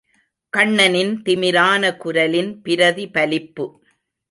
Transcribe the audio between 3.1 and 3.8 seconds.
பலிப்பு.